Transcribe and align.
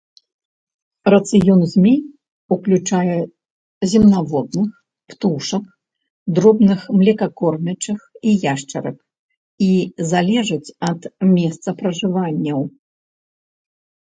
Рацыён 1.13 1.59
змей 1.73 1.97
уключае 2.53 3.17
земнаводных, 3.91 4.69
птушак, 5.13 5.65
дробных 6.39 6.79
млекакормячых 7.01 7.99
і 8.31 8.37
яшчарак, 8.53 8.97
і 9.69 9.71
залежыць 10.13 10.73
ад 10.93 11.01
месцапражыванняў. 11.35 12.59